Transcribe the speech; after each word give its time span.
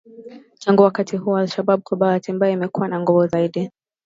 Tangu 0.59 0.83
wakati 0.83 1.17
huo 1.17 1.37
al-Shabab 1.37 1.81
kwa 1.83 1.97
bahati 1.97 2.33
mbaya 2.33 2.53
imekuwa 2.53 2.87
na 2.87 2.99
nguvu 2.99 3.27
zaidi. 3.27 3.71